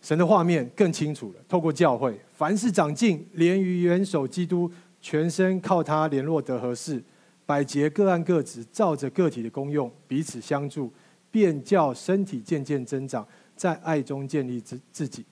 [0.00, 1.40] 神的画面更清楚了。
[1.48, 7.02] 透过教会，凡事长进，连于元首基督，全身靠他联络得合适，
[7.44, 10.88] 百节各按各职，照着个体的功用彼此相助，
[11.28, 13.26] 便叫身体渐渐增长，
[13.60, 15.22] 在爱中建立自自己。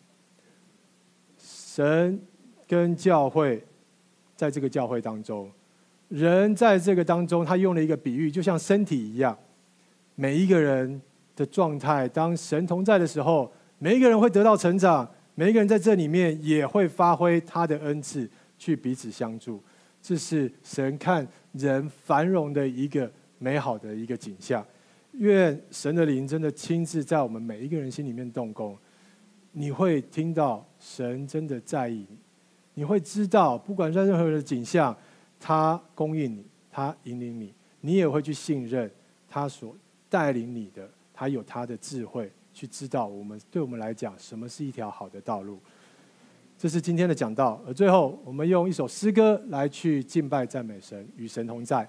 [1.39, 2.21] 神
[2.67, 3.65] 跟教会，
[4.37, 5.51] 在这个教会当中。
[6.09, 9.35] 人在这个当中，他用了一个比喻，就像身体一样，
[10.15, 11.01] 每一个人
[11.35, 19.59] 的状态，当神同在的时候，每一个人会得到成长，每一个人在这里面也会发挥他的恩赐，去彼此相助。
[20.03, 24.63] 这是神看人繁荣的一个美好的一个景象。
[25.19, 28.77] 愿神的灵真的亲自在我们每一个人心里面动工，
[29.53, 32.19] 你会听到神真的在意你，
[32.75, 34.97] 你会知道，不管在任何的景象。
[35.41, 38.91] 他供应你，他引领你，你也会去信任
[39.29, 39.73] 他所
[40.11, 40.91] 带领你的。
[41.15, 45.61] 他有他的智慧，去知道我们对我们来讲什么是一条好的道路。
[46.59, 51.89] 这是今天的讲道，而最后我们用一首诗歌来去敬拜赞美神，与神同在。